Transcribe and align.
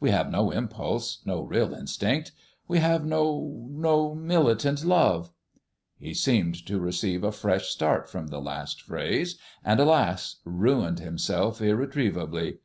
We 0.00 0.10
have 0.10 0.28
no 0.32 0.50
impulse, 0.50 1.18
no 1.24 1.40
real 1.40 1.72
instinct. 1.72 2.32
We 2.66 2.80
have 2.80 3.06
no 3.06 3.64
no 3.70 4.12
militant 4.12 4.84
love." 4.84 5.30
He 6.00 6.14
seemed 6.14 6.66
to 6.66 6.80
receive 6.80 7.22
a 7.22 7.30
fresh 7.30 7.66
start 7.68 8.10
from 8.10 8.26
the 8.26 8.40
last 8.40 8.82
phrase, 8.82 9.38
and, 9.64 9.78
alas! 9.78 10.40
ruined 10.44 10.98
himself 10.98 11.62
irretrievably. 11.62 12.58